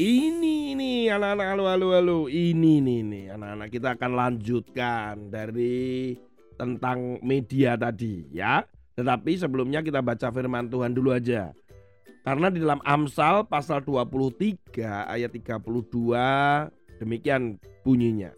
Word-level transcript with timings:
Ini 0.00 0.72
nih 0.80 1.12
anak-anak 1.12 1.46
halo 1.52 1.64
halo 1.68 1.86
halo. 1.92 2.18
Ini 2.24 2.80
nih 2.80 3.00
nih 3.04 3.24
anak-anak 3.36 3.68
kita 3.68 4.00
akan 4.00 4.12
lanjutkan 4.16 5.28
dari 5.28 6.16
tentang 6.56 7.20
media 7.20 7.76
tadi 7.76 8.24
ya. 8.32 8.64
Tetapi 8.96 9.36
sebelumnya 9.36 9.84
kita 9.84 10.00
baca 10.00 10.32
firman 10.32 10.72
Tuhan 10.72 10.96
dulu 10.96 11.12
aja. 11.12 11.52
Karena 12.24 12.48
di 12.48 12.64
dalam 12.64 12.80
Amsal 12.80 13.44
pasal 13.44 13.84
23 13.84 14.80
ayat 15.04 15.36
32 15.36 15.68
demikian 16.96 17.60
bunyinya. 17.84 18.32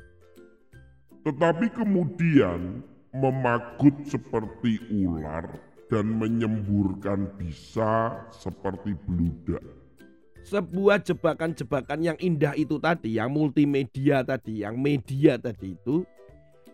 Tetapi 1.22 1.70
kemudian 1.78 2.82
memagut 3.14 4.02
seperti 4.10 4.82
ular 4.90 5.46
dan 5.86 6.10
menyemburkan 6.10 7.30
bisa 7.38 8.18
seperti 8.34 8.98
beludak. 9.06 9.81
Sebuah 10.42 11.06
jebakan-jebakan 11.06 12.02
yang 12.02 12.18
indah 12.18 12.52
itu 12.58 12.76
tadi, 12.82 13.14
yang 13.14 13.30
multimedia 13.30 14.26
tadi, 14.26 14.66
yang 14.66 14.74
media 14.74 15.38
tadi 15.38 15.78
itu 15.78 16.02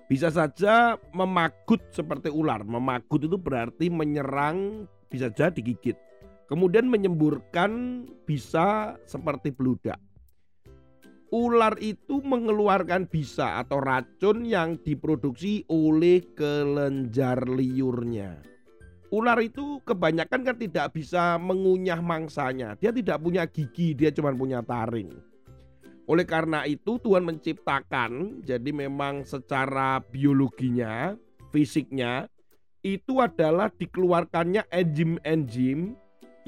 bisa 0.08 0.32
saja 0.32 0.96
memagut 1.12 1.84
seperti 1.92 2.32
ular. 2.32 2.64
Memagut 2.64 3.28
itu 3.28 3.36
berarti 3.36 3.92
menyerang, 3.92 4.88
bisa 5.12 5.28
saja 5.28 5.52
digigit. 5.52 6.00
Kemudian 6.48 6.88
menyemburkan 6.88 8.02
bisa 8.24 8.96
seperti 9.04 9.52
beludak. 9.52 10.00
Ular 11.28 11.76
itu 11.84 12.24
mengeluarkan 12.24 13.04
bisa 13.04 13.60
atau 13.60 13.84
racun 13.84 14.48
yang 14.48 14.80
diproduksi 14.80 15.68
oleh 15.68 16.24
kelenjar 16.32 17.44
liurnya. 17.44 18.40
Ular 19.08 19.40
itu 19.40 19.80
kebanyakan 19.88 20.44
kan 20.44 20.56
tidak 20.60 20.92
bisa 20.92 21.40
mengunyah 21.40 21.96
mangsanya. 22.04 22.76
Dia 22.76 22.92
tidak 22.92 23.16
punya 23.24 23.48
gigi, 23.48 23.96
dia 23.96 24.12
cuma 24.12 24.36
punya 24.36 24.60
taring. 24.60 25.08
Oleh 26.08 26.28
karena 26.28 26.68
itu 26.68 27.00
Tuhan 27.00 27.24
menciptakan 27.24 28.44
jadi 28.44 28.68
memang 28.68 29.24
secara 29.24 30.00
biologinya, 30.00 31.16
fisiknya 31.48 32.28
itu 32.84 33.20
adalah 33.20 33.72
dikeluarkannya 33.72 34.68
enzim-enzim 34.72 35.96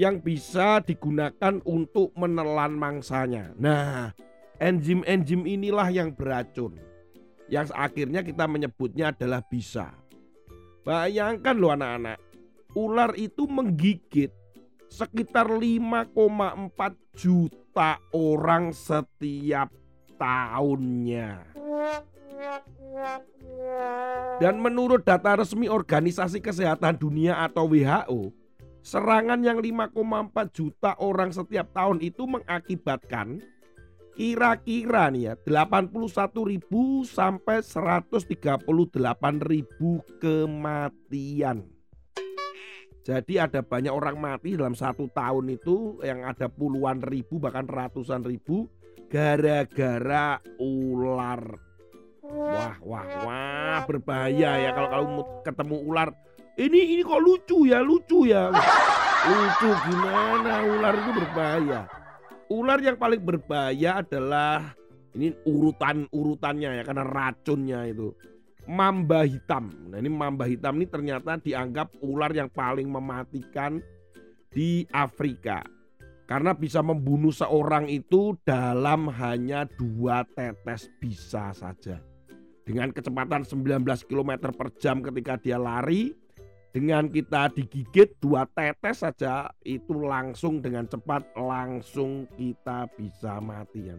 yang 0.01 0.21
bisa 0.21 0.81
digunakan 0.85 1.61
untuk 1.65 2.13
menelan 2.17 2.73
mangsanya. 2.77 3.53
Nah, 3.61 4.13
enzim-enzim 4.61 5.45
inilah 5.45 5.89
yang 5.93 6.13
beracun. 6.13 6.77
Yang 7.53 7.73
akhirnya 7.77 8.25
kita 8.25 8.49
menyebutnya 8.49 9.13
adalah 9.13 9.45
bisa. 9.45 9.93
Bayangkan 10.87 11.53
loh 11.59 11.77
anak-anak, 11.77 12.30
ular 12.75 13.15
itu 13.19 13.47
menggigit 13.51 14.31
sekitar 14.91 15.47
5,4 15.47 16.15
juta 17.15 18.03
orang 18.11 18.75
setiap 18.75 19.71
tahunnya. 20.19 21.55
Dan 24.43 24.59
menurut 24.59 25.07
data 25.07 25.39
resmi 25.39 25.71
Organisasi 25.71 26.43
Kesehatan 26.43 26.99
Dunia 26.99 27.45
atau 27.47 27.71
WHO, 27.71 28.35
serangan 28.83 29.41
yang 29.45 29.63
5,4 29.63 30.51
juta 30.51 30.99
orang 30.99 31.31
setiap 31.31 31.71
tahun 31.71 32.03
itu 32.03 32.27
mengakibatkan 32.27 33.41
kira-kira 34.19 35.09
nih 35.09 35.33
ya 35.33 35.35
81.000 35.39 36.61
sampai 37.09 37.63
138.000 37.65 38.69
kematian. 40.21 41.80
Jadi 43.01 43.41
ada 43.41 43.65
banyak 43.65 43.89
orang 43.89 44.21
mati 44.21 44.61
dalam 44.61 44.77
satu 44.77 45.09
tahun 45.09 45.57
itu 45.57 46.05
yang 46.05 46.21
ada 46.29 46.53
puluhan 46.53 47.01
ribu 47.01 47.41
bahkan 47.41 47.65
ratusan 47.65 48.21
ribu 48.29 48.69
gara-gara 49.09 50.37
ular. 50.61 51.43
Wah 52.21 52.77
wah 52.85 53.07
wah 53.25 53.79
berbahaya 53.89 54.69
ya 54.69 54.71
kalau 54.77 54.89
kalau 54.93 55.07
ketemu 55.43 55.77
ular. 55.89 56.09
Ini 56.61 56.81
ini 56.99 57.03
kok 57.03 57.23
lucu 57.25 57.65
ya 57.65 57.81
lucu 57.81 58.29
ya. 58.29 58.53
Lucu 59.33 59.69
gimana 59.89 60.65
ular 60.65 60.95
itu 60.97 61.11
berbahaya. 61.17 61.81
Ular 62.53 62.79
yang 62.85 62.97
paling 63.01 63.21
berbahaya 63.21 64.05
adalah 64.05 64.77
ini 65.17 65.33
urutan-urutannya 65.45 66.81
ya 66.81 66.83
karena 66.85 67.05
racunnya 67.05 67.81
itu. 67.89 68.13
Mamba 68.69 69.25
hitam. 69.25 69.73
Nah 69.89 69.99
ini 69.99 70.11
mamba 70.13 70.45
hitam 70.49 70.77
ini 70.77 70.87
ternyata 70.89 71.41
dianggap 71.41 71.97
ular 72.05 72.33
yang 72.33 72.49
paling 72.53 72.89
mematikan 72.89 73.81
di 74.53 74.85
Afrika. 74.91 75.65
Karena 76.29 76.55
bisa 76.55 76.79
membunuh 76.79 77.35
seorang 77.35 77.91
itu 77.91 78.39
dalam 78.47 79.11
hanya 79.11 79.67
dua 79.67 80.23
tetes 80.39 80.87
bisa 81.03 81.51
saja. 81.51 81.99
Dengan 82.63 82.95
kecepatan 82.95 83.43
19 83.43 83.83
km 84.07 84.55
per 84.55 84.71
jam 84.79 85.03
ketika 85.03 85.35
dia 85.43 85.59
lari, 85.59 86.15
dengan 86.71 87.11
kita 87.11 87.51
digigit 87.51 88.15
dua 88.23 88.47
tetes 88.47 89.03
saja 89.03 89.51
itu 89.67 90.07
langsung 90.07 90.63
dengan 90.63 90.87
cepat 90.87 91.35
langsung 91.35 92.31
kita 92.39 92.87
bisa 92.95 93.43
mati 93.43 93.91
ya. 93.91 93.99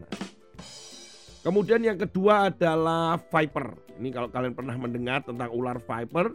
Kemudian 1.42 1.82
yang 1.82 1.98
kedua 1.98 2.54
adalah 2.54 3.18
viper. 3.18 3.74
Ini 3.98 4.14
kalau 4.14 4.30
kalian 4.30 4.54
pernah 4.54 4.78
mendengar 4.78 5.26
tentang 5.26 5.50
ular 5.50 5.82
viper, 5.82 6.30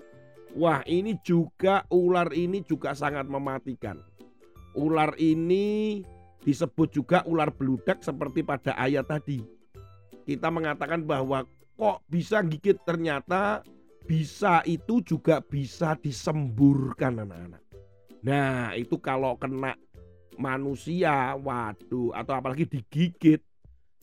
wah 0.51 0.84
ini 0.84 1.16
juga 1.23 1.88
ular 1.88 2.28
ini 2.35 2.59
juga 2.59 2.91
sangat 2.91 3.23
mematikan. 3.31 4.03
Ular 4.75 5.16
ini 5.16 6.03
disebut 6.44 6.91
juga 6.91 7.23
ular 7.23 7.56
beludak 7.56 8.03
seperti 8.03 8.44
pada 8.44 8.75
ayat 8.75 9.07
tadi. 9.07 9.40
Kita 10.28 10.51
mengatakan 10.51 11.07
bahwa 11.07 11.47
kok 11.79 12.03
bisa 12.12 12.44
gigit 12.44 12.75
ternyata 12.84 13.63
bisa 14.03 14.59
itu 14.68 15.00
juga 15.07 15.39
bisa 15.39 15.95
disemburkan 15.95 17.24
anak-anak. 17.24 17.63
Nah 18.28 18.75
itu 18.75 19.00
kalau 19.00 19.39
kena 19.39 19.72
manusia, 20.35 21.31
waduh 21.39 22.12
atau 22.12 22.34
apalagi 22.35 22.68
digigit 22.68 23.39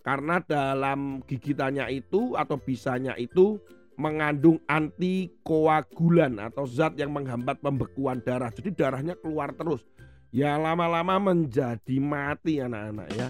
karena 0.04 0.36
dalam 0.44 1.24
gigitannya 1.24 1.88
itu 1.88 2.36
atau 2.36 2.60
bisanya 2.60 3.16
itu 3.16 3.56
mengandung 3.96 4.60
antikoagulan 4.68 6.36
atau 6.36 6.68
zat 6.68 7.00
yang 7.00 7.14
menghambat 7.14 7.56
pembekuan 7.64 8.20
darah. 8.20 8.52
Jadi 8.52 8.76
darahnya 8.76 9.16
keluar 9.16 9.56
terus. 9.56 9.80
Ya 10.34 10.58
lama-lama 10.60 11.32
menjadi 11.32 11.96
mati 12.02 12.60
anak-anak 12.60 13.08
ya 13.16 13.28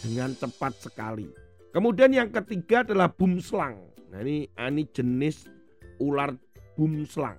dengan 0.00 0.32
cepat 0.32 0.72
sekali. 0.80 1.28
Kemudian 1.74 2.14
yang 2.14 2.30
ketiga 2.30 2.86
adalah 2.86 3.10
bumslang. 3.10 3.82
Nah 4.14 4.22
ini, 4.22 4.46
ini 4.54 4.82
jenis 4.94 5.50
ular 5.98 6.30
bumslang. 6.78 7.36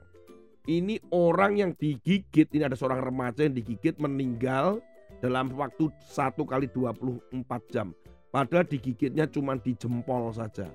Ini 0.68 1.00
orang 1.16 1.56
yang 1.56 1.72
digigit, 1.80 2.52
ini 2.52 2.68
ada 2.68 2.76
seorang 2.76 3.00
remaja 3.00 3.48
yang 3.48 3.56
digigit 3.56 3.96
meninggal 3.96 4.84
dalam 5.24 5.48
waktu 5.56 5.88
satu 6.04 6.44
kali 6.44 6.68
24 6.76 7.32
jam. 7.72 7.96
Padahal 8.36 8.68
digigitnya 8.68 9.32
cuma 9.32 9.56
di 9.56 9.72
jempol 9.80 10.28
saja. 10.36 10.68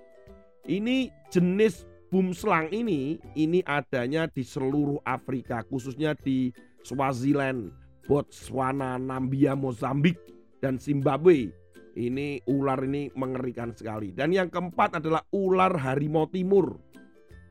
Ini 0.64 1.12
jenis 1.28 1.84
bumslang 2.08 2.72
ini, 2.72 3.20
ini 3.36 3.60
adanya 3.68 4.24
di 4.32 4.40
seluruh 4.40 4.96
Afrika, 5.04 5.60
khususnya 5.68 6.16
di 6.16 6.56
Swaziland, 6.88 7.68
Botswana, 8.08 8.96
Nambia, 8.96 9.52
Mozambik, 9.52 10.16
dan 10.64 10.80
Zimbabwe. 10.80 11.52
Ini 12.00 12.40
ular 12.48 12.80
ini 12.80 13.12
mengerikan 13.12 13.76
sekali. 13.76 14.08
Dan 14.16 14.32
yang 14.32 14.48
keempat 14.48 14.96
adalah 14.96 15.20
ular 15.28 15.76
harimau 15.76 16.32
timur. 16.32 16.80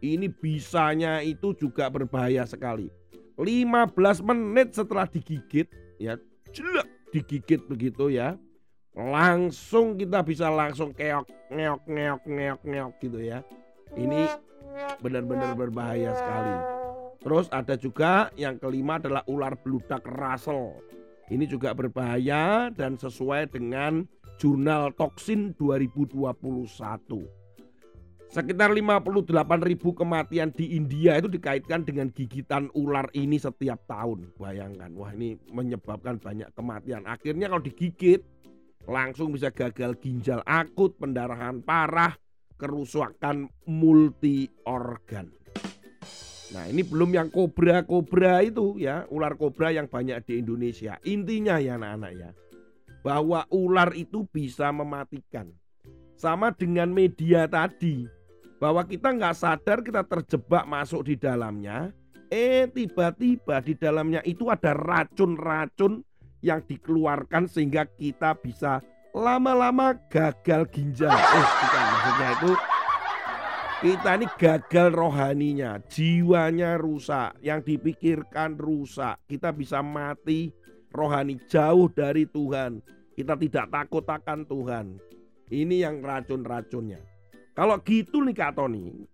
Ini 0.02 0.26
bisanya 0.26 1.22
itu 1.22 1.54
juga 1.54 1.86
berbahaya 1.86 2.50
sekali. 2.50 2.90
15 3.38 4.26
menit 4.26 4.74
setelah 4.74 5.06
digigit 5.06 5.70
ya, 6.02 6.18
jelek 6.50 6.90
digigit 7.14 7.62
begitu 7.70 8.10
ya. 8.10 8.42
Langsung 9.00 9.96
kita 9.96 10.19
bisa 10.28 10.51
langsung 10.51 10.92
keok 10.92 11.24
ngeok 11.48 11.81
ngeok 11.88 12.22
ngeok 12.28 12.62
ngeok 12.68 12.94
gitu 13.00 13.19
ya. 13.24 13.40
Ini 13.96 14.28
benar-benar 15.00 15.56
berbahaya 15.56 16.12
sekali. 16.12 16.56
Terus 17.24 17.48
ada 17.48 17.80
juga 17.80 18.28
yang 18.36 18.60
kelima 18.60 19.00
adalah 19.00 19.24
ular 19.31 19.56
beludak 19.56 20.04
Russell. 20.04 20.84
Ini 21.31 21.48
juga 21.48 21.72
berbahaya 21.72 22.68
dan 22.75 23.00
sesuai 23.00 23.56
dengan 23.56 24.04
jurnal 24.36 24.92
toksin 25.00 25.56
2021. 25.56 26.28
Sekitar 28.30 28.69
58 28.69 29.25
ribu 29.66 29.90
kematian 29.95 30.54
di 30.54 30.78
India 30.78 31.18
itu 31.18 31.25
dikaitkan 31.25 31.81
dengan 31.81 32.13
gigitan 32.13 32.69
ular 32.78 33.10
ini 33.18 33.42
setiap 33.42 33.80
tahun. 33.90 34.30
Bayangkan, 34.38 34.94
wah 34.94 35.10
ini 35.16 35.34
menyebabkan 35.50 36.22
banyak 36.22 36.45
kematian. 36.54 37.10
Akhirnya 37.10 37.50
kalau 37.50 37.63
digigit 37.66 38.22
langsung 38.88 39.36
bisa 39.36 39.52
gagal 39.52 39.98
ginjal 40.00 40.40
akut, 40.46 40.96
pendarahan 40.96 41.60
parah, 41.60 42.16
kerusakan 42.56 43.50
multi 43.68 44.48
organ. 44.68 45.31
Nah 46.50 46.66
ini 46.66 46.81
belum 46.81 47.14
yang 47.14 47.30
kobra-kobra 47.30 48.42
itu 48.42 48.81
ya, 48.81 49.06
ular 49.14 49.38
kobra 49.38 49.70
yang 49.70 49.86
banyak 49.86 50.18
di 50.26 50.42
Indonesia. 50.42 50.98
Intinya 51.06 51.62
ya 51.62 51.78
anak-anak 51.78 52.12
ya, 52.18 52.30
bahwa 53.06 53.46
ular 53.54 53.94
itu 53.94 54.26
bisa 54.30 54.74
mematikan. 54.74 55.54
Sama 56.20 56.52
dengan 56.52 56.92
media 56.92 57.48
tadi, 57.48 58.04
bahwa 58.60 58.84
kita 58.84 59.16
nggak 59.16 59.38
sadar 59.38 59.80
kita 59.86 60.04
terjebak 60.04 60.68
masuk 60.68 61.08
di 61.08 61.16
dalamnya, 61.16 61.96
eh 62.28 62.68
tiba-tiba 62.68 63.62
di 63.64 63.74
dalamnya 63.78 64.20
itu 64.28 64.52
ada 64.52 64.76
racun-racun 64.76 66.04
yang 66.40 66.64
dikeluarkan 66.64 67.48
sehingga 67.52 67.88
kita 67.88 68.36
bisa 68.40 68.80
lama-lama 69.12 69.98
gagal 70.08 70.70
ginjal. 70.72 71.12
Eh, 71.12 71.46
bukan 71.60 71.84
maksudnya 71.92 72.30
itu 72.36 72.52
kita 73.80 74.12
ini 74.20 74.28
gagal 74.36 74.88
rohaninya, 74.92 75.72
jiwanya 75.88 76.76
rusak, 76.76 77.40
yang 77.40 77.64
dipikirkan 77.64 78.60
rusak. 78.60 79.24
Kita 79.24 79.56
bisa 79.56 79.80
mati 79.80 80.52
rohani 80.92 81.40
jauh 81.48 81.88
dari 81.88 82.28
Tuhan. 82.28 82.84
Kita 83.16 83.40
tidak 83.40 83.72
takut 83.72 84.04
akan 84.04 84.44
Tuhan. 84.44 84.86
Ini 85.48 85.88
yang 85.88 86.04
racun-racunnya. 86.04 87.00
Kalau 87.56 87.80
gitu 87.84 88.20
nih 88.24 88.36
Kak 88.36 88.60
Tony, 88.60 89.08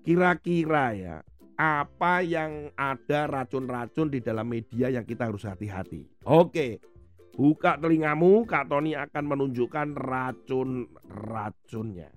kira-kira 0.00 0.96
ya 0.96 1.16
apa 1.56 2.20
yang 2.20 2.68
ada 2.76 3.24
racun-racun 3.26 4.12
di 4.12 4.20
dalam 4.20 4.44
media 4.44 4.92
yang 4.92 5.08
kita 5.08 5.32
harus 5.32 5.48
hati-hati. 5.48 6.04
Oke, 6.28 6.84
buka 7.32 7.80
telingamu, 7.80 8.44
Kak 8.44 8.68
Tony 8.68 8.92
akan 8.92 9.24
menunjukkan 9.24 9.96
racun-racunnya. 9.96 12.12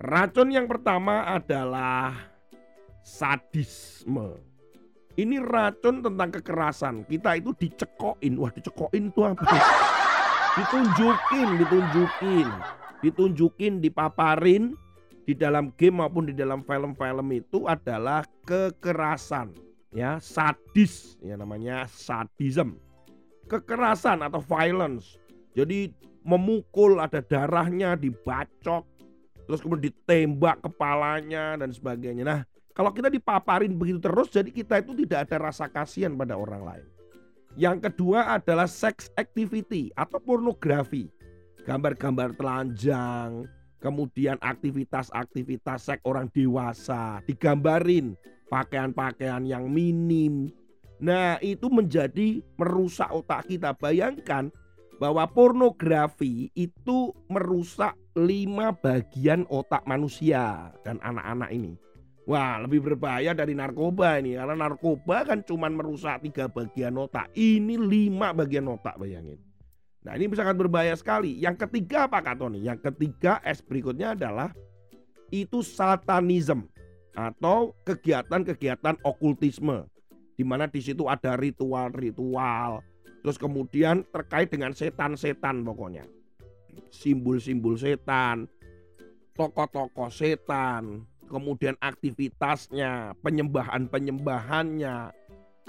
Racun 0.00 0.48
yang 0.52 0.68
pertama 0.68 1.24
adalah 1.28 2.12
sadisme. 3.04 4.40
Ini 5.16 5.36
racun 5.44 6.00
tentang 6.00 6.32
kekerasan. 6.40 7.04
Kita 7.04 7.36
itu 7.36 7.52
dicekokin. 7.52 8.40
Wah, 8.40 8.48
dicekokin 8.48 9.12
itu 9.12 9.20
apa? 9.20 9.44
Ditunjukin, 10.56 11.48
ditunjukin. 11.60 12.48
Ditunjukin, 13.04 13.72
dipaparin 13.84 14.72
di 15.28 15.36
dalam 15.36 15.70
game 15.76 16.00
maupun 16.00 16.26
di 16.26 16.34
dalam 16.34 16.64
film-film 16.64 17.28
itu 17.30 17.68
adalah 17.68 18.24
kekerasan. 18.46 19.52
Ya, 19.90 20.22
sadis 20.22 21.18
ya 21.18 21.34
namanya 21.34 21.90
sadism. 21.90 22.78
Kekerasan 23.50 24.22
atau 24.22 24.38
violence. 24.38 25.18
Jadi 25.58 25.90
memukul 26.22 27.02
ada 27.02 27.18
darahnya, 27.18 27.98
dibacok, 27.98 28.86
terus 29.50 29.58
kemudian 29.58 29.90
ditembak 29.90 30.62
kepalanya 30.62 31.58
dan 31.58 31.74
sebagainya. 31.74 32.22
Nah, 32.22 32.40
kalau 32.70 32.94
kita 32.94 33.10
dipaparin 33.10 33.74
begitu 33.74 33.98
terus, 33.98 34.30
jadi 34.30 34.46
kita 34.46 34.78
itu 34.78 34.94
tidak 35.04 35.26
ada 35.26 35.50
rasa 35.50 35.66
kasihan 35.66 36.14
pada 36.14 36.38
orang 36.38 36.62
lain. 36.62 36.86
Yang 37.58 37.90
kedua 37.90 38.38
adalah 38.38 38.70
sex 38.70 39.10
activity 39.18 39.90
atau 39.98 40.22
pornografi. 40.22 41.10
Gambar-gambar 41.66 42.38
telanjang, 42.38 43.44
kemudian 43.80 44.36
aktivitas-aktivitas 44.38 45.88
seks 45.88 46.04
orang 46.04 46.28
dewasa, 46.30 47.24
digambarin 47.24 48.14
pakaian-pakaian 48.52 49.42
yang 49.48 49.66
minim. 49.66 50.52
Nah, 51.00 51.40
itu 51.40 51.72
menjadi 51.72 52.44
merusak 52.60 53.08
otak 53.08 53.48
kita. 53.48 53.72
Bayangkan 53.72 54.52
bahwa 55.00 55.24
pornografi 55.24 56.52
itu 56.52 57.16
merusak 57.32 57.96
lima 58.12 58.76
bagian 58.76 59.48
otak 59.48 59.80
manusia 59.88 60.68
dan 60.84 61.00
anak-anak 61.00 61.50
ini. 61.56 61.72
Wah 62.28 62.60
lebih 62.62 62.84
berbahaya 62.84 63.32
dari 63.32 63.56
narkoba 63.56 64.20
ini 64.20 64.36
karena 64.36 64.68
narkoba 64.68 65.24
kan 65.24 65.40
cuma 65.40 65.72
merusak 65.72 66.20
tiga 66.20 66.52
bagian 66.52 66.94
otak. 67.00 67.32
Ini 67.32 67.80
lima 67.80 68.36
bagian 68.36 68.68
otak 68.68 69.00
bayangin. 69.00 69.40
Nah 70.00 70.16
ini 70.16 70.32
sangat 70.32 70.56
berbahaya 70.56 70.96
sekali. 70.96 71.36
Yang 71.36 71.68
ketiga 71.68 72.08
apa 72.08 72.24
Kak 72.24 72.40
Tony? 72.40 72.64
Yang 72.64 72.88
ketiga 72.92 73.38
S 73.44 73.60
berikutnya 73.60 74.16
adalah 74.16 74.52
itu 75.28 75.60
satanism 75.60 76.66
atau 77.12 77.76
kegiatan-kegiatan 77.84 78.98
okultisme 79.04 79.84
di 80.34 80.44
mana 80.46 80.64
di 80.64 80.80
situ 80.80 81.04
ada 81.04 81.36
ritual-ritual, 81.36 82.80
Terus 83.20 83.36
kemudian 83.36 84.00
terkait 84.08 84.48
dengan 84.48 84.72
setan-setan 84.72 85.60
pokoknya. 85.60 86.08
Simbol-simbol 86.88 87.76
setan, 87.76 88.48
tokoh-tokoh 89.36 90.08
setan, 90.08 91.04
kemudian 91.28 91.76
aktivitasnya, 91.84 93.14
penyembahan-penyembahannya, 93.20 95.12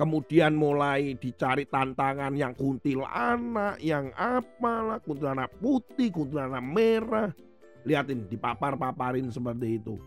kemudian 0.02 0.58
mulai 0.58 1.14
dicari 1.14 1.70
tantangan 1.70 2.34
yang 2.34 2.58
kuntilanak, 2.58 3.78
yang 3.78 4.10
apalah, 4.18 4.98
kuntilanak 4.98 5.54
putih, 5.62 6.10
kuntilanak 6.10 6.66
merah. 6.66 7.30
Lihatin, 7.86 8.26
dipapar-paparin 8.26 9.30
seperti 9.30 9.78
itu. 9.78 10.02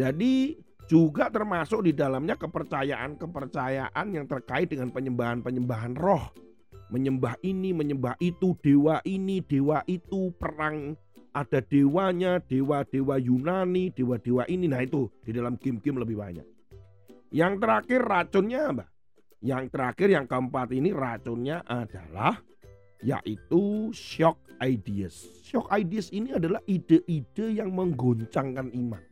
Jadi 0.00 0.56
juga 0.88 1.28
termasuk 1.28 1.84
di 1.84 1.92
dalamnya 1.92 2.40
kepercayaan-kepercayaan 2.40 4.06
yang 4.08 4.24
terkait 4.24 4.72
dengan 4.72 4.88
penyembahan-penyembahan 4.88 5.92
roh 6.00 6.32
menyembah 6.88 7.36
ini, 7.42 7.74
menyembah 7.76 8.16
itu, 8.22 8.54
dewa 8.62 9.02
ini, 9.04 9.42
dewa 9.42 9.82
itu, 9.90 10.32
perang 10.38 10.94
ada 11.36 11.60
dewanya, 11.60 12.40
dewa-dewa 12.40 13.20
Yunani, 13.20 13.92
dewa-dewa 13.92 14.48
ini. 14.48 14.70
Nah 14.70 14.80
itu 14.80 15.10
di 15.20 15.36
dalam 15.36 15.60
game-game 15.60 16.00
lebih 16.00 16.16
banyak. 16.16 16.46
Yang 17.34 17.52
terakhir 17.60 18.00
racunnya 18.00 18.60
apa? 18.72 18.86
Yang 19.44 19.72
terakhir 19.72 20.08
yang 20.08 20.26
keempat 20.26 20.72
ini 20.72 20.90
racunnya 20.96 21.60
adalah 21.68 22.40
yaitu 23.04 23.92
shock 23.92 24.40
ideas. 24.64 25.28
Shock 25.44 25.68
ideas 25.72 26.08
ini 26.12 26.32
adalah 26.32 26.64
ide-ide 26.64 27.52
yang 27.52 27.72
menggoncangkan 27.72 28.72
iman. 28.72 29.02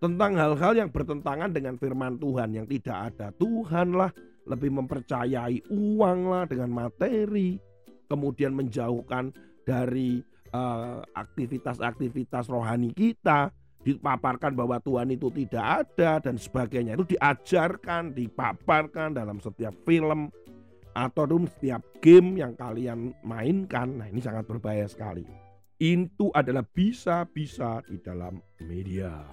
Tentang 0.00 0.32
hal-hal 0.36 0.72
yang 0.80 0.88
bertentangan 0.88 1.52
dengan 1.52 1.76
firman 1.76 2.16
Tuhan 2.16 2.56
yang 2.56 2.64
tidak 2.64 3.12
ada 3.12 3.28
Tuhan 3.36 3.92
lah, 3.92 4.08
lebih 4.48 4.72
mempercayai 4.72 5.60
uang 5.68 6.20
lah 6.32 6.44
dengan 6.48 6.72
materi, 6.72 7.60
kemudian 8.08 8.56
menjauhkan 8.56 9.28
dari 9.68 10.24
uh, 10.56 11.04
aktivitas-aktivitas 11.12 12.48
rohani 12.48 12.96
kita, 12.96 13.52
dipaparkan 13.80 14.52
bahwa 14.52 14.76
Tuhan 14.80 15.08
itu 15.12 15.32
tidak 15.32 15.88
ada 15.88 16.20
dan 16.20 16.36
sebagainya 16.36 17.00
itu 17.00 17.16
diajarkan, 17.16 18.12
dipaparkan 18.12 19.16
dalam 19.16 19.40
setiap 19.40 19.72
film 19.88 20.28
atau 20.92 21.24
dalam 21.24 21.46
setiap 21.48 21.80
game 22.04 22.36
yang 22.36 22.52
kalian 22.58 23.14
mainkan. 23.24 23.96
Nah, 23.96 24.08
ini 24.10 24.20
sangat 24.20 24.44
berbahaya 24.44 24.84
sekali. 24.90 25.24
Itu 25.80 26.28
adalah 26.36 26.60
bisa-bisa 26.66 27.80
di 27.88 27.96
dalam 28.04 28.36
media. 28.60 29.24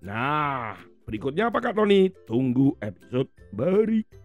Nah, 0.00 0.78
berikutnya 1.04 1.52
apa 1.52 1.60
Kak 1.60 1.76
Tony? 1.76 2.08
Tunggu 2.24 2.80
episode 2.80 3.28
berikutnya. 3.52 4.16